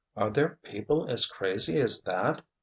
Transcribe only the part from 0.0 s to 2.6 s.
"Are there people as crazy as that?